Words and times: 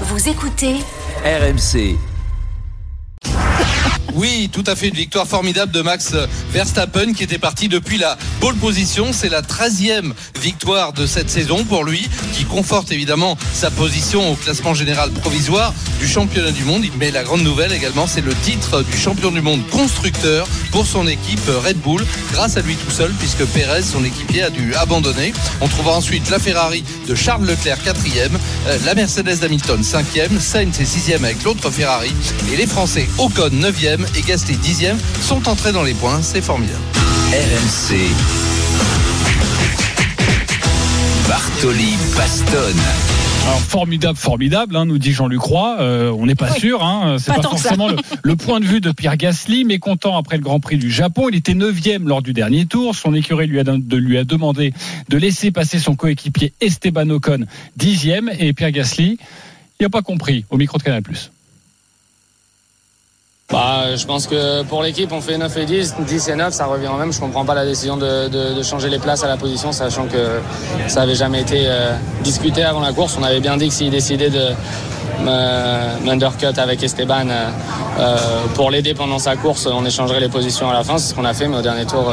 Vous 0.00 0.28
écoutez 0.28 0.80
RMC. 1.24 2.13
Oui, 4.14 4.48
tout 4.52 4.62
à 4.68 4.76
fait, 4.76 4.88
une 4.88 4.94
victoire 4.94 5.26
formidable 5.26 5.72
de 5.72 5.82
Max 5.82 6.14
Verstappen 6.52 7.14
qui 7.14 7.24
était 7.24 7.38
parti 7.38 7.68
depuis 7.68 7.98
la 7.98 8.16
pole 8.38 8.54
position. 8.54 9.12
C'est 9.12 9.28
la 9.28 9.42
13e 9.42 10.12
victoire 10.40 10.92
de 10.92 11.04
cette 11.04 11.30
saison 11.30 11.64
pour 11.64 11.82
lui, 11.82 12.08
qui 12.32 12.44
conforte 12.44 12.92
évidemment 12.92 13.36
sa 13.52 13.72
position 13.72 14.30
au 14.30 14.36
classement 14.36 14.72
général 14.72 15.10
provisoire 15.10 15.74
du 15.98 16.06
championnat 16.06 16.52
du 16.52 16.62
monde. 16.62 16.84
Mais 16.96 17.10
la 17.10 17.24
grande 17.24 17.42
nouvelle 17.42 17.72
également, 17.72 18.06
c'est 18.06 18.20
le 18.20 18.34
titre 18.34 18.84
du 18.84 18.96
champion 18.96 19.32
du 19.32 19.40
monde 19.40 19.66
constructeur 19.70 20.46
pour 20.70 20.86
son 20.86 21.08
équipe 21.08 21.40
Red 21.64 21.78
Bull, 21.78 22.04
grâce 22.32 22.56
à 22.56 22.60
lui 22.60 22.76
tout 22.76 22.92
seul, 22.92 23.10
puisque 23.18 23.44
Perez, 23.46 23.82
son 23.82 24.04
équipier, 24.04 24.44
a 24.44 24.50
dû 24.50 24.76
abandonner. 24.76 25.32
On 25.60 25.66
trouvera 25.66 25.96
ensuite 25.96 26.30
la 26.30 26.38
Ferrari 26.38 26.84
de 27.08 27.16
Charles 27.16 27.46
Leclerc, 27.46 27.78
4e, 27.84 28.30
euh, 28.68 28.78
la 28.84 28.94
Mercedes 28.94 29.40
d'Hamilton, 29.40 29.80
5e, 29.80 30.38
Sainz 30.38 30.80
est 30.80 30.84
6e 30.84 31.24
avec 31.24 31.42
l'autre 31.42 31.70
Ferrari, 31.70 32.12
et 32.52 32.56
les 32.56 32.66
Français 32.66 33.08
Ocon, 33.18 33.50
9e, 33.74 34.18
et 34.18 34.22
Gasly 34.22 34.54
10e 34.54 34.94
sont 35.20 35.48
entrés 35.48 35.72
dans 35.72 35.82
les 35.82 35.94
points. 35.94 36.22
C'est 36.22 36.40
formidable. 36.40 36.78
RMC. 37.32 37.96
Bartoli 41.28 41.94
Bastonne. 42.16 42.80
Alors, 43.46 43.60
formidable, 43.60 44.16
formidable, 44.16 44.76
hein, 44.76 44.86
nous 44.86 44.98
dit 44.98 45.12
Jean-Luc 45.12 45.40
Roy. 45.40 45.76
Euh, 45.80 46.10
on 46.16 46.26
n'est 46.26 46.34
pas 46.34 46.50
sûr, 46.50 46.84
hein, 46.84 47.16
c'est 47.18 47.34
Pas 47.34 47.42
forcément 47.42 47.88
le, 47.88 47.96
le 48.22 48.36
point 48.36 48.60
de 48.60 48.64
vue 48.64 48.80
de 48.80 48.92
Pierre 48.92 49.16
Gasly, 49.16 49.64
mais 49.64 49.78
content 49.78 50.16
après 50.16 50.36
le 50.36 50.42
Grand 50.42 50.60
Prix 50.60 50.78
du 50.78 50.90
Japon. 50.90 51.28
Il 51.28 51.36
était 51.36 51.54
neuvième 51.54 52.08
lors 52.08 52.22
du 52.22 52.32
dernier 52.32 52.66
tour. 52.66 52.94
Son 52.94 53.12
écurie 53.12 53.46
lui 53.48 53.58
a, 53.58 53.64
de, 53.64 53.96
lui 53.96 54.18
a 54.18 54.24
demandé 54.24 54.72
de 55.08 55.16
laisser 55.16 55.50
passer 55.50 55.78
son 55.78 55.96
coéquipier 55.96 56.52
Esteban 56.60 57.10
Ocon 57.10 57.46
dixième. 57.76 58.30
Et 58.38 58.52
Pierre 58.52 58.70
Gasly, 58.70 59.18
il 59.80 59.82
n'a 59.82 59.90
pas 59.90 60.02
compris 60.02 60.44
au 60.50 60.56
micro 60.56 60.78
de 60.78 60.84
Canal+. 60.84 61.02
Bah, 63.64 63.96
je 63.96 64.04
pense 64.04 64.26
que 64.26 64.62
pour 64.64 64.82
l'équipe, 64.82 65.10
on 65.10 65.22
fait 65.22 65.38
9 65.38 65.56
et 65.56 65.64
10, 65.64 65.94
10 66.06 66.28
et 66.28 66.36
9, 66.36 66.52
ça 66.52 66.66
revient 66.66 66.88
au 66.88 66.98
même. 66.98 67.14
Je 67.14 67.18
comprends 67.18 67.46
pas 67.46 67.54
la 67.54 67.64
décision 67.64 67.96
de, 67.96 68.62
changer 68.62 68.90
les 68.90 68.98
places 68.98 69.24
à 69.24 69.26
la 69.26 69.38
position, 69.38 69.72
sachant 69.72 70.04
que 70.04 70.40
ça 70.86 71.00
avait 71.00 71.14
jamais 71.14 71.40
été 71.40 71.62
euh, 71.64 71.94
discuté 72.22 72.62
avant 72.62 72.80
la 72.80 72.92
course. 72.92 73.16
On 73.18 73.22
avait 73.22 73.40
bien 73.40 73.56
dit 73.56 73.68
que 73.68 73.72
s'il 73.72 73.90
décidait 73.90 74.28
de 74.28 74.48
m'undercut 76.04 76.58
avec 76.58 76.82
Esteban 76.82 77.26
euh, 77.30 77.48
euh, 78.00 78.16
pour 78.54 78.70
l'aider 78.70 78.92
pendant 78.92 79.18
sa 79.18 79.34
course, 79.34 79.66
on 79.66 79.86
échangerait 79.86 80.20
les 80.20 80.28
positions 80.28 80.68
à 80.68 80.74
la 80.74 80.84
fin. 80.84 80.98
C'est 80.98 81.08
ce 81.08 81.14
qu'on 81.14 81.24
a 81.24 81.32
fait, 81.32 81.48
mais 81.48 81.56
au 81.56 81.62
dernier 81.62 81.86
tour, 81.86 82.12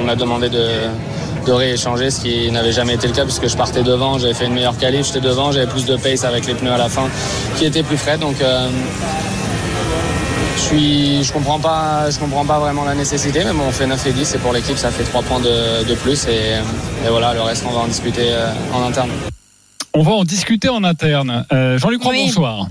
on 0.00 0.04
m'a 0.04 0.14
demandé 0.14 0.48
de, 0.48 1.52
rééchanger, 1.52 2.10
ce 2.10 2.20
qui 2.20 2.52
n'avait 2.52 2.72
jamais 2.72 2.94
été 2.94 3.08
le 3.08 3.14
cas 3.14 3.24
puisque 3.24 3.48
je 3.48 3.56
partais 3.56 3.82
devant, 3.82 4.18
j'avais 4.18 4.34
fait 4.34 4.46
une 4.46 4.54
meilleure 4.54 4.76
qualif, 4.76 5.06
j'étais 5.06 5.26
devant, 5.26 5.50
j'avais 5.50 5.66
plus 5.66 5.86
de 5.86 5.96
pace 5.96 6.22
avec 6.22 6.46
les 6.46 6.52
pneus 6.52 6.72
à 6.72 6.78
la 6.78 6.90
fin 6.90 7.08
qui 7.56 7.64
étaient 7.64 7.82
plus 7.82 7.96
frais. 7.96 8.18
Donc 8.18 8.36
je 10.56 10.60
suis, 10.60 11.24
je 11.24 11.32
comprends 11.32 11.58
pas, 11.58 12.10
je 12.10 12.18
comprends 12.18 12.44
pas 12.44 12.58
vraiment 12.58 12.84
la 12.84 12.94
nécessité, 12.94 13.40
mais 13.44 13.52
bon, 13.52 13.64
on 13.68 13.72
fait 13.72 13.86
9 13.86 14.06
et 14.06 14.12
10 14.12 14.34
et 14.34 14.38
pour 14.38 14.52
l'équipe, 14.52 14.76
ça 14.76 14.90
fait 14.90 15.04
3 15.04 15.22
points 15.22 15.40
de, 15.40 15.84
de 15.88 15.94
plus 15.94 16.26
et, 16.26 16.58
et 17.06 17.08
voilà, 17.10 17.34
le 17.34 17.40
reste, 17.42 17.64
on 17.68 17.72
va 17.72 17.80
en 17.80 17.86
discuter 17.88 18.26
euh, 18.32 18.50
en 18.72 18.82
interne. 18.86 19.10
On 19.94 20.02
va 20.02 20.12
en 20.12 20.24
discuter 20.24 20.68
en 20.68 20.84
interne. 20.84 21.44
Euh, 21.52 21.78
Jean-Luc 21.78 22.04
Oui. 22.04 22.24
bonsoir. 22.26 22.68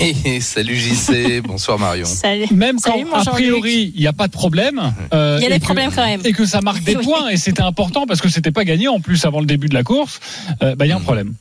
Oui, 0.00 0.40
salut 0.40 0.74
JC, 0.76 1.42
bonsoir 1.44 1.78
Marion. 1.78 2.06
Salut. 2.06 2.46
Même 2.50 2.76
quand, 2.80 2.92
Salut, 2.92 3.08
a 3.14 3.30
priori, 3.30 3.92
il 3.94 4.00
n'y 4.00 4.06
a 4.06 4.14
pas 4.14 4.26
de 4.26 4.32
problème. 4.32 4.80
euh, 5.12 5.36
Il 5.38 5.42
y 5.42 5.44
a 5.44 5.48
et 5.50 5.52
des 5.52 5.58
que- 5.58 5.64
problèmes 5.64 5.90
quand 5.94 6.06
même. 6.06 6.20
Et 6.24 6.32
que 6.32 6.46
ça 6.46 6.62
marque 6.62 6.82
des 6.82 6.96
Oui. 6.96 7.04
points, 7.04 7.28
et 7.28 7.36
c'était 7.36 7.62
important 7.62 8.06
parce 8.06 8.22
que 8.22 8.28
c'était 8.30 8.52
pas 8.52 8.64
gagné 8.64 8.88
en 8.88 9.00
plus 9.00 9.22
avant 9.26 9.40
le 9.40 9.46
début 9.46 9.68
de 9.68 9.74
la 9.74 9.82
course. 9.82 10.18
euh, 10.62 10.74
bah, 10.76 10.86
il 10.86 10.88
y 10.88 10.92
a 10.92 10.96
un 10.96 11.00
problème. 11.00 11.34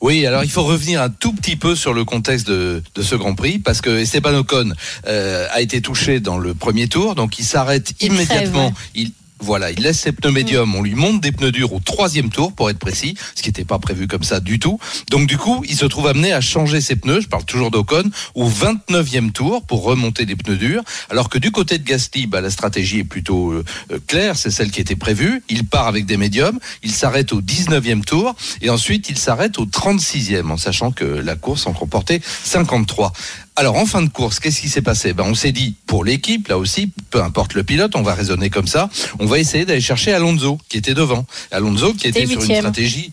Oui, 0.00 0.26
alors 0.26 0.44
il 0.44 0.50
faut 0.50 0.64
revenir 0.64 1.02
un 1.02 1.10
tout 1.10 1.32
petit 1.32 1.56
peu 1.56 1.74
sur 1.74 1.94
le 1.94 2.04
contexte 2.04 2.46
de, 2.46 2.82
de 2.94 3.02
ce 3.02 3.14
Grand 3.14 3.34
Prix 3.34 3.58
parce 3.58 3.80
que 3.80 3.90
Esteban 3.90 4.34
Ocon 4.34 4.72
euh, 5.06 5.46
a 5.50 5.60
été 5.60 5.80
touché 5.80 6.20
dans 6.20 6.38
le 6.38 6.54
premier 6.54 6.88
tour, 6.88 7.14
donc 7.14 7.38
il 7.38 7.44
s'arrête 7.44 7.94
immédiatement. 8.02 8.70
crève, 8.72 8.84
Il 8.94 9.12
voilà, 9.44 9.70
il 9.70 9.80
laisse 9.80 10.00
ses 10.00 10.12
pneus 10.12 10.32
médiums, 10.32 10.74
on 10.74 10.82
lui 10.82 10.94
monte 10.94 11.20
des 11.20 11.30
pneus 11.30 11.52
durs 11.52 11.72
au 11.72 11.80
troisième 11.80 12.30
tour 12.30 12.52
pour 12.52 12.70
être 12.70 12.78
précis, 12.78 13.14
ce 13.34 13.42
qui 13.42 13.50
n'était 13.50 13.64
pas 13.64 13.78
prévu 13.78 14.08
comme 14.08 14.22
ça 14.22 14.40
du 14.40 14.58
tout. 14.58 14.78
Donc 15.10 15.28
du 15.28 15.36
coup, 15.36 15.62
il 15.68 15.76
se 15.76 15.84
trouve 15.84 16.06
amené 16.06 16.32
à 16.32 16.40
changer 16.40 16.80
ses 16.80 16.96
pneus, 16.96 17.20
je 17.20 17.28
parle 17.28 17.44
toujours 17.44 17.70
d'Ocon, 17.70 18.10
au 18.34 18.48
29e 18.48 19.32
tour 19.32 19.62
pour 19.62 19.84
remonter 19.84 20.24
des 20.24 20.34
pneus 20.34 20.56
durs, 20.56 20.82
alors 21.10 21.28
que 21.28 21.38
du 21.38 21.50
côté 21.50 21.78
de 21.78 21.84
Gasly, 21.84 22.26
bah, 22.26 22.40
la 22.40 22.50
stratégie 22.50 23.00
est 23.00 23.04
plutôt 23.04 23.52
euh, 23.52 23.64
euh, 23.92 23.98
claire, 24.06 24.36
c'est 24.36 24.50
celle 24.50 24.70
qui 24.70 24.80
était 24.80 24.96
prévue. 24.96 25.42
Il 25.48 25.66
part 25.66 25.86
avec 25.86 26.06
des 26.06 26.16
médiums, 26.16 26.58
il 26.82 26.92
s'arrête 26.92 27.32
au 27.32 27.42
19e 27.42 28.02
tour, 28.02 28.34
et 28.62 28.70
ensuite 28.70 29.10
il 29.10 29.18
s'arrête 29.18 29.58
au 29.58 29.66
36e, 29.66 30.50
en 30.50 30.56
sachant 30.56 30.90
que 30.90 31.04
la 31.04 31.36
course 31.36 31.66
en 31.66 31.74
comportait 31.74 32.20
53. 32.44 33.12
Alors 33.56 33.76
en 33.76 33.86
fin 33.86 34.02
de 34.02 34.08
course, 34.08 34.40
qu'est-ce 34.40 34.60
qui 34.60 34.68
s'est 34.68 34.82
passé? 34.82 35.12
Ben, 35.12 35.24
On 35.24 35.34
s'est 35.34 35.52
dit, 35.52 35.74
pour 35.86 36.04
l'équipe, 36.04 36.48
là 36.48 36.58
aussi, 36.58 36.90
peu 37.10 37.22
importe 37.22 37.54
le 37.54 37.62
pilote, 37.62 37.94
on 37.94 38.02
va 38.02 38.14
raisonner 38.14 38.50
comme 38.50 38.66
ça, 38.66 38.90
on 39.20 39.26
va 39.26 39.38
essayer 39.38 39.64
d'aller 39.64 39.80
chercher 39.80 40.12
Alonso, 40.12 40.58
qui 40.68 40.76
était 40.76 40.94
devant. 40.94 41.24
Alonso, 41.52 41.94
qui 41.94 42.08
était 42.08 42.26
sur 42.26 42.42
une 42.42 42.56
stratégie 42.56 43.12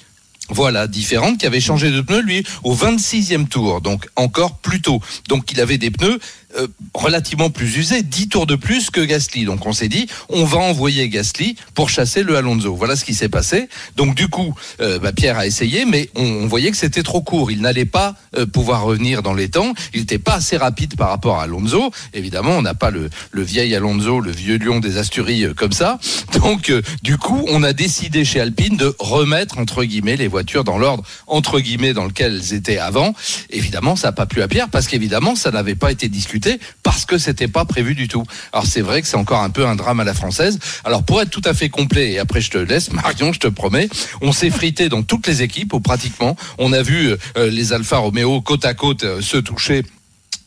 voilà, 0.50 0.88
différente, 0.88 1.38
qui 1.38 1.46
avait 1.46 1.62
changé 1.62 1.92
de 1.92 2.02
pneu, 2.02 2.22
lui, 2.22 2.44
au 2.64 2.76
26e 2.76 3.48
tour, 3.48 3.82
donc 3.82 4.08
encore 4.16 4.58
plus 4.58 4.82
tôt. 4.82 5.00
Donc 5.30 5.52
il 5.52 5.62
avait 5.62 5.78
des 5.78 5.92
pneus 5.92 6.20
euh, 6.58 6.68
relativement 6.94 7.50
plus 7.50 7.78
usés, 7.78 8.04
10 8.04 8.30
tours 8.30 8.46
de 8.46 8.56
plus 8.56 8.90
que 8.90 9.02
Gasly. 9.02 9.46
Donc 9.46 9.66
on 9.66 9.74
s'est 9.74 9.88
dit, 9.88 10.08
on 10.30 10.44
va 10.44 10.58
envoyer 10.60 11.08
Gasly 11.10 11.56
pour 11.74 11.90
chasser 11.90 12.24
le 12.24 12.36
Alonso. 12.36 12.76
Voilà 12.76 12.96
ce 12.96 13.06
qui 13.06 13.14
s'est 13.14 13.30
passé. 13.30 13.70
Donc 13.96 14.16
du 14.16 14.28
coup, 14.28 14.54
euh, 14.82 15.00
bah, 15.00 15.14
Pierre 15.14 15.38
a 15.38 15.46
essayé, 15.46 15.86
mais 15.86 16.10
on, 16.16 16.48
voyait 16.48 16.72
que 16.72 16.78
c'était 16.78 17.04
trop 17.04 17.22
court. 17.22 17.52
Il 17.52 17.62
n'allait 17.62 17.86
pas 17.86 18.16
euh, 18.38 18.46
pouvoir 18.46 18.84
revenir 18.84 19.24
dans 19.24 19.34
les 19.34 19.50
temps. 19.50 19.74
Il 19.94 20.02
n'était 20.02 20.20
pas 20.20 20.36
assez 20.36 20.58
rapide 20.58 20.96
par 20.98 21.10
rapport 21.10 21.40
à 21.40 21.44
Alonso. 21.44 21.92
Évidemment, 22.14 22.52
on 22.52 22.62
n'a 22.62 22.74
pas 22.74 22.92
le, 22.92 23.10
le 23.32 23.44
vieil 23.44 23.74
Alonso, 23.74 24.20
le 24.20 24.32
vieux 24.32 24.58
lion 24.58 24.80
des 24.80 24.98
Asturies 24.98 25.46
comme 25.56 25.72
ça. 25.72 26.00
Donc 26.42 26.72
du 27.04 27.18
coup, 27.18 27.46
on 27.48 27.64
a 27.64 27.74
décidé 27.74 28.26
chez 28.26 28.42
Alpine 28.42 28.76
de 28.76 28.94
remettre 29.00 29.58
entre 29.58 29.84
guillemets 29.84 30.18
les 30.18 30.28
voitures 30.28 30.64
dans 30.64 30.78
l'ordre 30.78 31.04
entre 31.28 31.60
guillemets 31.60 31.94
dans 31.94 32.06
lequel 32.06 32.36
elles 32.36 32.54
étaient 32.54 32.78
avant. 32.78 33.14
Évidemment, 33.50 33.96
ça 33.96 34.10
n'a 34.10 34.12
pas 34.12 34.26
plu 34.26 34.42
à 34.42 34.48
Pierre 34.48 34.70
parce 34.70 34.88
qu'évidemment, 34.88 35.36
ça 35.36 35.52
n'avait 35.52 35.76
pas 35.76 35.92
été 35.92 36.10
discuté 36.10 36.41
parce 36.84 37.06
que 37.06 37.18
c'était 37.18 37.48
pas 37.48 37.66
prévu 37.66 37.96
du 37.96 38.08
tout. 38.08 38.24
Alors 38.54 38.66
c'est 38.66 38.82
vrai 38.82 39.02
que 39.02 39.08
c'est 39.08 39.18
encore 39.18 39.42
un 39.42 39.50
peu 39.50 39.66
un 39.66 39.76
drame 39.76 40.00
à 40.00 40.04
la 40.04 40.14
française. 40.14 40.60
Alors 40.84 41.04
pour 41.04 41.22
être 41.22 41.30
tout 41.30 41.42
à 41.46 41.54
fait 41.54 41.70
complet, 41.70 42.12
et 42.12 42.20
après 42.20 42.42
je 42.42 42.52
te 42.52 42.58
laisse, 42.58 42.92
Marion, 42.94 43.34
je 43.34 43.40
te 43.40 43.48
promets, 43.48 43.90
on 44.22 44.32
s'est 44.32 44.50
frité 44.50 44.90
dans 44.90 45.04
toutes 45.04 45.28
les 45.28 45.42
équipes, 45.42 45.74
ou 45.74 45.80
pratiquement. 45.80 46.36
On 46.58 46.74
a 46.74 46.82
vu 46.82 47.16
euh, 47.38 47.50
les 47.50 47.74
Alfa 47.74 47.98
Romeo 47.98 48.42
côte 48.42 48.66
à 48.66 48.74
côte 48.74 49.04
euh, 49.04 49.22
se 49.22 49.38
toucher 49.38 49.84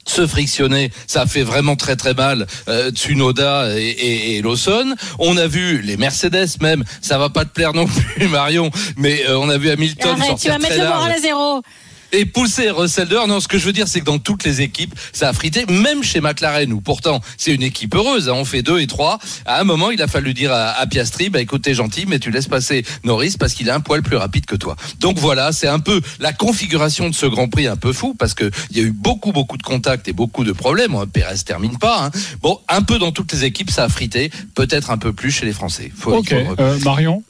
se 0.07 0.27
frictionner, 0.27 0.91
ça 1.07 1.27
fait 1.27 1.43
vraiment 1.43 1.77
très 1.77 1.97
très 1.97 2.15
mal 2.15 2.47
euh, 2.69 2.91
Tsunoda 2.91 3.79
et, 3.79 3.89
et, 3.89 4.37
et 4.37 4.43
Lawson. 4.43 4.95
On 5.19 5.37
a 5.37 5.47
vu 5.47 5.81
les 5.81 5.97
Mercedes 5.97 6.61
même, 6.61 6.85
ça 7.01 7.19
va 7.19 7.31
pas 7.31 7.45
te 7.45 7.51
plaire 7.51 7.73
non 7.73 7.87
plus 8.17 8.29
Marion, 8.29 8.71
mais 8.97 9.25
euh, 9.27 9.39
on 9.39 9.49
a 9.49 9.59
vu 9.59 9.71
Hamilton 9.71 10.11
Arrête, 10.11 10.23
tu 10.23 10.29
sortir 10.29 10.53
vas 10.53 10.59
mettre 10.59 10.75
très 10.75 10.85
le 10.85 10.91
moral 10.91 11.13
à 11.13 11.19
zéro. 11.19 11.63
Et 12.13 12.25
pousser 12.25 12.71
Russell. 12.71 13.09
Non, 13.29 13.41
ce 13.41 13.49
que 13.49 13.59
je 13.59 13.67
veux 13.67 13.73
dire, 13.73 13.89
c'est 13.89 14.01
que 14.01 14.05
dans 14.05 14.19
toutes 14.19 14.45
les 14.45 14.61
équipes, 14.61 14.95
ça 15.13 15.29
a 15.29 15.33
frité, 15.33 15.67
même 15.67 16.03
chez 16.03 16.21
McLaren, 16.21 16.73
où 16.73 16.81
pourtant 16.81 17.21
c'est 17.37 17.55
une 17.55 17.63
équipe 17.63 17.95
heureuse, 17.95 18.29
hein, 18.29 18.35
on 18.35 18.45
fait 18.45 18.63
deux 18.63 18.81
et 18.81 18.87
trois. 18.87 19.19
À 19.47 19.61
un 19.61 19.65
moment, 19.65 19.91
il 19.91 20.01
a 20.03 20.07
fallu 20.07 20.35
dire 20.35 20.53
à, 20.53 20.71
à 20.71 20.87
Piastri, 20.87 21.29
bah 21.29 21.41
écoute, 21.41 21.63
t'es 21.63 21.75
gentil, 21.75 22.05
mais 22.07 22.19
tu 22.19 22.31
laisses 22.31 22.49
passer 22.49 22.85
Norris 23.05 23.37
parce 23.39 23.55
qu'il 23.55 23.69
est 23.69 23.73
un 23.73 23.81
poil 23.81 24.03
plus 24.03 24.17
rapide 24.17 24.47
que 24.47 24.57
toi. 24.57 24.77
Donc 25.01 25.19
voilà, 25.19 25.53
c'est 25.53 25.69
un 25.69 25.81
peu 25.81 26.01
la 26.21 26.33
configuration 26.33 27.09
de 27.09 27.15
ce 27.15 27.27
Grand 27.27 27.49
Prix 27.49 27.67
un 27.67 27.77
peu 27.77 27.93
fou, 27.93 28.15
parce 28.15 28.35
que 28.35 28.51
il 28.71 28.79
y 28.79 28.81
a 28.81 28.85
eu 28.85 28.93
beaucoup, 28.93 29.33
beaucoup 29.33 29.57
de 29.57 29.63
contacts 29.63 30.09
et 30.09 30.13
beaucoup 30.13 30.45
de 30.45 30.53
problèmes. 30.53 30.95
Hein, 30.95 31.07
Perez 31.13 31.39
termine 31.45 31.79
pas. 31.79 32.07
Hein. 32.07 32.11
Bon, 32.41 32.61
un 32.69 32.83
peu 32.83 32.99
dans 32.99 33.13
toutes 33.13 33.33
les 33.33 33.45
équipes, 33.45 33.71
ça 33.71 33.85
a 33.85 33.89
frité, 33.89 34.31
peut-être 34.55 34.91
un 34.91 34.99
peu 34.99 35.13
plus 35.13 35.31
chez 35.31 35.47
les 35.47 35.53
Français. 35.53 35.93
Faut, 35.97 36.15
Ok, 36.15 36.33
euh, 36.33 36.79
Marion? 36.85 37.23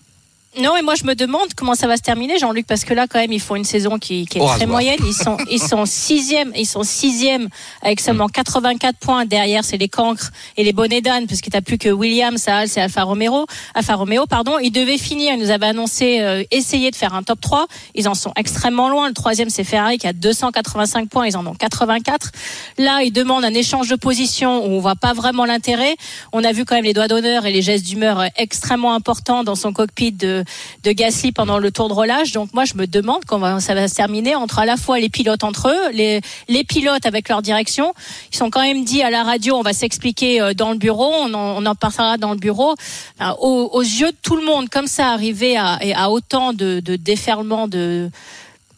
Non, 0.56 0.76
et 0.76 0.82
moi 0.82 0.94
je 0.94 1.02
me 1.04 1.16
demande 1.16 1.52
comment 1.56 1.74
ça 1.74 1.88
va 1.88 1.96
se 1.96 2.02
terminer, 2.02 2.38
Jean-Luc, 2.38 2.66
parce 2.68 2.84
que 2.84 2.94
là 2.94 3.08
quand 3.08 3.18
même 3.18 3.32
ils 3.32 3.40
font 3.40 3.56
une 3.56 3.64
saison 3.64 3.98
qui, 3.98 4.24
qui 4.26 4.38
est 4.38 4.46
très 4.46 4.66
moyenne. 4.66 5.00
Ils 5.04 5.12
sont 5.12 5.36
ils 5.50 5.60
sont 5.60 5.84
sixième, 5.84 6.52
ils 6.56 6.66
sont 6.66 6.84
sixième 6.84 7.48
avec 7.82 8.00
seulement 8.00 8.28
84 8.28 8.96
points. 8.98 9.24
Derrière 9.26 9.64
c'est 9.64 9.78
les 9.78 9.88
cancres 9.88 10.30
et 10.56 10.62
les 10.62 10.72
bonnets 10.72 11.00
d'âne, 11.00 11.26
parce 11.26 11.40
que 11.40 11.50
t'as 11.50 11.60
plus 11.60 11.76
que 11.76 11.88
Williams, 11.88 12.46
Haas 12.46 12.74
et 12.76 12.80
Alfa 12.80 13.02
Romeo. 13.02 13.46
Alfa 13.74 13.96
Romeo, 13.96 14.26
pardon. 14.26 14.58
Ils 14.60 14.70
devaient 14.70 14.98
finir. 14.98 15.34
Ils 15.34 15.40
nous 15.40 15.50
avaient 15.50 15.66
annoncé 15.66 16.20
euh, 16.20 16.44
essayer 16.52 16.92
de 16.92 16.96
faire 16.96 17.14
un 17.14 17.24
top 17.24 17.40
3. 17.40 17.66
Ils 17.96 18.08
en 18.08 18.14
sont 18.14 18.32
extrêmement 18.36 18.88
loin. 18.88 19.08
Le 19.08 19.14
troisième 19.14 19.50
c'est 19.50 19.64
Ferrari 19.64 19.98
qui 19.98 20.06
a 20.06 20.12
285 20.12 21.08
points. 21.08 21.26
Ils 21.26 21.36
en 21.36 21.44
ont 21.46 21.54
84. 21.54 22.30
Là 22.78 23.02
ils 23.02 23.12
demandent 23.12 23.44
un 23.44 23.54
échange 23.54 23.88
de 23.88 23.96
position 23.96 24.64
où 24.64 24.76
on 24.76 24.78
voit 24.78 24.94
pas 24.94 25.14
vraiment 25.14 25.46
l'intérêt. 25.46 25.96
On 26.32 26.44
a 26.44 26.52
vu 26.52 26.64
quand 26.64 26.76
même 26.76 26.84
les 26.84 26.92
doigts 26.92 27.08
d'honneur 27.08 27.44
et 27.44 27.52
les 27.52 27.62
gestes 27.62 27.86
d'humeur 27.86 28.20
euh, 28.20 28.26
extrêmement 28.36 28.94
importants 28.94 29.42
dans 29.42 29.56
son 29.56 29.72
cockpit 29.72 30.12
de 30.12 30.43
de 30.82 30.92
Gasly 30.92 31.32
pendant 31.32 31.58
le 31.58 31.70
tour 31.70 31.88
de 31.88 31.94
relâche. 31.94 32.32
Donc 32.32 32.52
moi, 32.52 32.64
je 32.64 32.74
me 32.74 32.86
demande 32.86 33.24
comment 33.26 33.60
ça 33.60 33.74
va 33.74 33.88
se 33.88 33.94
terminer 33.94 34.34
entre 34.34 34.58
à 34.58 34.66
la 34.66 34.76
fois 34.76 34.98
les 35.00 35.08
pilotes 35.08 35.44
entre 35.44 35.68
eux, 35.68 35.90
les, 35.92 36.20
les 36.48 36.64
pilotes 36.64 37.06
avec 37.06 37.28
leur 37.28 37.42
direction. 37.42 37.94
Ils 38.32 38.36
sont 38.36 38.50
quand 38.50 38.62
même 38.62 38.84
dit 38.84 39.02
à 39.02 39.10
la 39.10 39.22
radio, 39.22 39.56
on 39.56 39.62
va 39.62 39.72
s'expliquer 39.72 40.40
euh, 40.40 40.54
dans 40.54 40.70
le 40.70 40.78
bureau, 40.78 41.12
on 41.12 41.34
en, 41.34 41.62
on 41.62 41.66
en 41.66 41.74
parlera 41.74 42.16
dans 42.16 42.32
le 42.32 42.38
bureau. 42.38 42.74
Enfin, 43.18 43.36
aux, 43.40 43.70
aux 43.72 43.82
yeux 43.82 44.10
de 44.10 44.16
tout 44.22 44.36
le 44.36 44.44
monde, 44.44 44.68
comme 44.68 44.86
ça, 44.86 45.10
arriver 45.10 45.56
à, 45.56 45.78
à 45.94 46.08
autant 46.08 46.52
de, 46.52 46.80
de 46.80 46.96
déferlement 46.96 47.68
de 47.68 48.10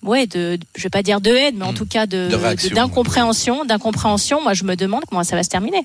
ouais, 0.07 0.27
de, 0.27 0.59
je 0.77 0.83
vais 0.85 0.89
pas 0.91 1.03
dire 1.03 1.21
de 1.21 1.31
haine, 1.31 1.57
mais 1.59 1.65
en 1.65 1.73
Hmm. 1.73 1.75
tout 1.75 1.87
cas 1.87 2.07
de, 2.07 2.29
De 2.31 2.75
d'incompréhension, 2.75 3.65
d'incompréhension. 3.65 4.43
Moi, 4.43 4.55
je 4.55 4.65
me 4.65 4.77
demande 4.77 5.03
comment 5.09 5.25
ça 5.25 5.37
va 5.37 5.43
se 5.43 5.49
terminer. 5.51 5.85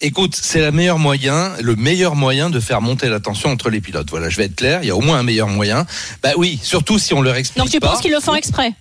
Écoute, 0.00 0.36
c'est 0.40 0.60
le 0.60 0.70
meilleur 0.70 0.98
moyen, 0.98 1.52
le 1.60 1.74
meilleur 1.74 2.14
moyen 2.14 2.50
de 2.50 2.60
faire 2.60 2.80
monter 2.80 3.08
la 3.08 3.18
tension 3.18 3.50
entre 3.50 3.68
les 3.68 3.80
pilotes. 3.80 4.08
Voilà, 4.10 4.28
je 4.28 4.36
vais 4.36 4.44
être 4.44 4.54
clair, 4.54 4.80
il 4.82 4.86
y 4.86 4.90
a 4.90 4.96
au 4.96 5.00
moins 5.00 5.18
un 5.18 5.24
meilleur 5.24 5.48
moyen. 5.48 5.86
Bah 6.22 6.30
oui, 6.36 6.60
surtout 6.62 6.98
si 7.00 7.14
on 7.14 7.20
leur 7.20 7.34
explique 7.34 7.58
Donc 7.64 7.70
tu 7.72 7.80
pas. 7.80 7.88
penses 7.88 8.00
qu'ils 8.00 8.12
le 8.12 8.20
font 8.20 8.36
exprès? 8.36 8.72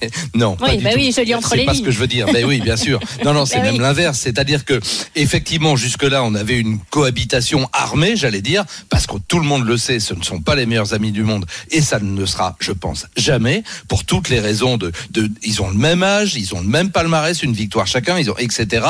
Non, 0.34 0.56
Oui, 0.60 0.78
bah 0.82 0.90
oui, 0.94 1.12
je 1.16 1.20
lis 1.22 1.34
entre 1.34 1.50
C'est 1.50 1.56
les 1.56 1.64
pas 1.64 1.72
ce 1.72 1.78
lignes. 1.78 1.86
que 1.86 1.90
je 1.92 1.98
veux 1.98 2.06
dire. 2.06 2.26
Ben 2.32 2.44
oui, 2.44 2.60
bien 2.60 2.76
sûr. 2.76 3.00
Non, 3.24 3.32
non, 3.34 3.44
c'est 3.46 3.56
Bah 3.56 3.64
même 3.64 3.74
oui. 3.74 3.80
l'inverse. 3.80 4.18
C'est-à-dire 4.18 4.64
que, 4.64 4.80
effectivement, 5.16 5.76
jusque-là, 5.76 6.22
on 6.24 6.34
avait 6.34 6.58
une 6.58 6.78
cohabitation 6.90 7.68
armée, 7.72 8.16
j'allais 8.16 8.42
dire, 8.42 8.64
parce 8.88 9.06
que 9.06 9.16
tout 9.28 9.38
le 9.38 9.44
monde 9.46 9.66
le 9.66 9.76
sait, 9.76 10.00
ce 10.00 10.14
ne 10.14 10.22
sont 10.22 10.40
pas 10.40 10.54
les 10.54 10.66
meilleurs 10.66 10.94
amis 10.94 11.12
du 11.12 11.22
monde, 11.22 11.44
et 11.70 11.80
ça 11.82 11.98
ne 12.00 12.18
le 12.18 12.26
sera, 12.26 12.56
je 12.60 12.72
pense, 12.72 13.06
jamais, 13.16 13.62
pour 13.88 14.04
toutes 14.04 14.28
les 14.28 14.40
raisons 14.40 14.76
de, 14.76 14.92
de, 15.10 15.28
ils 15.42 15.60
ont 15.62 15.68
le 15.70 15.76
même 15.76 16.02
âge, 16.02 16.34
ils 16.36 16.54
ont 16.54 16.60
le 16.60 16.66
même 16.68 16.90
palmarès, 16.90 17.42
une 17.42 17.52
victoire 17.52 17.86
chacun, 17.86 18.18
ils 18.18 18.30
ont, 18.30 18.36
etc. 18.38 18.86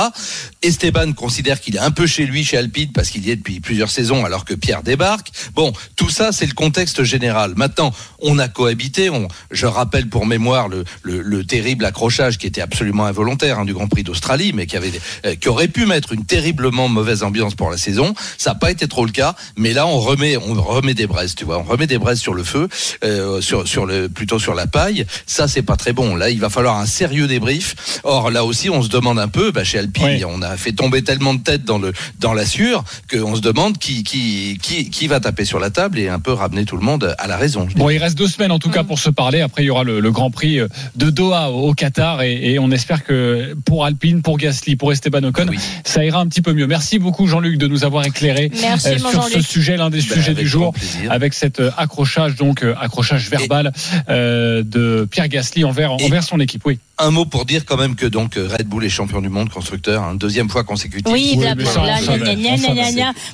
Esteban 0.63 1.13
considère 1.13 1.61
qu'il 1.61 1.77
est 1.77 1.81
un 1.81 1.91
peu 1.91 2.07
chez 2.07 2.27
lui, 2.27 2.45
chez 2.45 2.57
Alpine, 2.59 2.93
parce 2.93 3.11
qu'il 3.11 3.27
y 3.27 3.31
est 3.31 3.37
depuis 3.37 3.61
plusieurs 3.61 3.91
saisons, 3.91 4.25
alors 4.25 4.45
que 4.45 4.55
Pierre 4.55 4.83
débarque. 4.83 5.31
Bon, 5.55 5.73
tout 5.97 6.11
ça, 6.11 6.33
c'est 6.33 6.47
le 6.47 6.53
contexte 6.55 7.03
général. 7.03 7.55
Maintenant, 7.57 7.93
on 8.21 8.39
a 8.39 8.49
cohabité. 8.49 9.11
On, 9.11 9.29
je 9.51 9.67
rappelle 9.67 10.09
pour 10.09 10.27
mémoire 10.27 10.69
le, 10.69 10.85
le, 11.03 11.21
le 11.23 11.45
terrible 11.45 11.85
accrochage 11.85 12.39
qui 12.39 12.47
était 12.47 12.61
absolument 12.61 13.07
involontaire 13.07 13.59
hein, 13.59 13.65
du 13.65 13.73
Grand 13.75 13.89
Prix 13.89 14.03
d'Australie, 14.03 14.53
mais 14.55 14.67
qui 14.67 14.77
avait, 14.77 14.93
euh, 15.27 15.35
qui 15.35 15.49
aurait 15.49 15.69
pu 15.69 15.87
mettre 15.87 16.13
une 16.13 16.25
terriblement 16.25 16.89
mauvaise 16.89 17.23
ambiance 17.23 17.55
pour 17.55 17.71
la 17.71 17.77
saison. 17.77 18.15
Ça 18.39 18.51
n'a 18.51 18.55
pas 18.57 18.71
été 18.71 18.87
trop 18.89 19.05
le 19.05 19.13
cas, 19.13 19.35
mais 19.57 19.73
là, 19.73 19.87
on 19.87 19.99
remet, 19.99 20.37
on 20.37 20.55
remet 20.55 20.95
des 20.95 21.07
braises, 21.07 21.35
tu 21.35 21.45
vois, 21.45 21.59
on 21.59 21.63
remet 21.63 21.87
des 21.87 21.99
braises 21.99 22.21
sur 22.21 22.35
le 22.35 22.43
feu, 22.45 22.69
euh, 23.05 23.41
sur, 23.41 23.67
sur 23.67 23.87
le, 23.87 24.09
plutôt 24.09 24.39
sur 24.39 24.55
la 24.55 24.67
paille. 24.67 25.07
Ça, 25.27 25.49
c'est 25.49 25.63
pas 25.63 25.77
très 25.77 25.93
bon. 25.93 26.15
Là, 26.17 26.31
il 26.31 26.41
va 26.41 26.51
falloir 26.51 26.77
un 26.77 26.87
sérieux 26.87 27.27
débrief. 27.27 28.01
Or, 28.05 28.31
là 28.31 28.45
aussi, 28.45 28.69
on 28.71 28.83
se 28.83 28.89
demande 28.89 29.19
un 29.19 29.29
peu, 29.29 29.51
bah, 29.53 29.65
chez 29.65 29.79
Alpine, 29.79 30.05
Oui. 30.05 30.25
on 30.27 30.43
a 30.43 30.57
fait 30.57 30.73
tomber 30.73 31.03
tellement 31.03 31.35
de 31.35 31.41
têtes 31.43 31.65
dans 31.65 31.79
le, 31.79 31.93
dans 32.19 32.33
la 32.35 32.45
sûre 32.47 32.85
qu'on 33.11 33.35
se 33.37 33.41
demande 33.41 33.79
qui, 33.79 34.03
qui, 34.03 34.59
qui, 34.61 34.91
qui 34.91 35.07
va 35.07 35.21
taper 35.21 35.45
sur 35.45 35.59
la 35.61 35.71
table 35.71 35.99
et 35.99 36.09
un 36.09 36.19
peu 36.21 36.33
ramener 36.33 36.65
tout 36.65 36.77
le 36.77 36.83
monde 36.83 37.15
à 37.19 37.27
la 37.27 37.37
raison. 37.37 37.67
Bon, 37.77 37.91
il 37.91 37.99
reste 37.99 38.17
deux 38.19 38.29
semaines 38.29 38.53
en 38.53 38.59
tout 38.59 38.71
cas 38.71 38.83
Mm. 38.83 38.87
pour 38.87 38.99
se 38.99 39.11
parler. 39.11 39.41
Après, 39.41 39.63
il 39.63 39.67
y 39.67 39.71
aura 39.71 39.85
le, 39.85 40.01
le 40.01 40.11
Grand 40.11 40.31
Prix 40.31 40.61
de 40.97 41.11
Doha 41.11 41.51
au 41.51 41.73
Qatar 41.75 42.23
et, 42.23 42.53
et 42.53 42.59
on 42.59 42.71
espère 42.71 43.05
que 43.05 43.55
pour 43.65 43.85
Alpine, 43.85 44.23
pour 44.23 44.39
Gasly, 44.39 44.77
pour 44.77 44.93
Esteban 44.93 45.23
Ocon, 45.25 45.47
Oui. 45.49 45.59
ça 45.85 46.05
ira 46.05 46.21
un 46.21 46.27
petit 46.27 46.43
peu 46.43 46.53
mieux. 46.53 46.67
Merci 46.67 46.99
beaucoup 46.99 47.27
Jean-Luc 47.27 47.59
de 47.59 47.67
nous 47.67 47.85
avoir 47.85 48.05
éclairé 48.07 48.51
Merci, 48.61 48.89
euh, 48.89 48.99
sur 48.99 49.25
ce 49.25 49.41
sujet, 49.41 49.77
l'un 49.77 49.91
des 49.91 49.99
Ben, 50.03 50.15
sujets 50.15 50.35
du 50.35 50.47
jour. 50.47 50.73
Avec 51.09 51.35
cet 51.35 51.61
euh, 51.61 51.71
accrochage, 51.77 52.37
donc 52.37 52.63
euh, 52.63 52.75
accrochage 52.81 53.29
verbal 53.29 53.73
euh, 54.09 54.63
de 54.65 55.07
Pierre 55.11 55.29
Gasly 55.29 55.65
envers, 55.65 55.93
envers 55.93 56.23
son 56.25 56.41
équipe. 56.41 56.63
Oui. 56.65 56.79
Un 56.99 57.11
mot 57.11 57.25
pour 57.25 57.47
dire 57.47 57.65
quand 57.65 57.79
même 57.79 57.95
que 57.95 58.07
donc 58.07 58.35
Red 58.35 58.67
Bull 58.67 58.85
est 58.85 58.91
champion 58.91 59.21
du 59.23 59.31
monde 59.31 59.49
constructeur, 59.49 60.03
hein, 60.03 60.15
deuxième 60.15 60.51
fois 60.51 60.65
consécutive. 60.65 61.11
Oui, 61.11 61.33
Oui, 61.37 61.41
blablabla. 61.41 61.73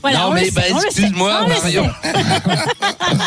Voilà, 0.02 0.19
non 0.19 0.29
on 0.29 0.35
mais 0.35 0.50
bah, 0.50 0.62
excuse-moi 0.85 1.41
on 1.44 1.49
le 1.49 1.55
sait. 1.55 1.61
Marion. 1.62 1.91